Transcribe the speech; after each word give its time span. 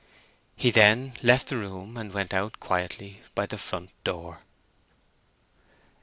He 0.55 0.71
then 0.71 1.13
left 1.21 1.49
the 1.49 1.57
room, 1.57 1.95
and 1.95 2.11
went 2.11 2.33
out 2.33 2.59
quietly 2.59 3.21
by 3.35 3.45
the 3.45 3.59
front 3.59 3.91
door. 4.03 4.39